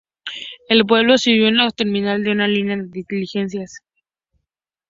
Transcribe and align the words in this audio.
El 0.67 0.83
pueblo 0.83 1.15
sirvió 1.19 1.49
como 1.49 1.63
la 1.65 1.69
terminal 1.69 2.23
de 2.23 2.31
una 2.31 2.47
línea 2.47 2.75
de 2.75 2.87
diligencias. 3.07 3.81